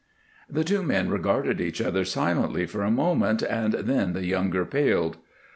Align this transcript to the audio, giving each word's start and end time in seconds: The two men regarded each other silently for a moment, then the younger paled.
The 0.49 0.63
two 0.63 0.81
men 0.81 1.11
regarded 1.11 1.61
each 1.61 1.79
other 1.79 2.05
silently 2.05 2.65
for 2.65 2.81
a 2.81 2.89
moment, 2.89 3.41
then 3.41 4.13
the 4.13 4.25
younger 4.25 4.65
paled. 4.65 5.17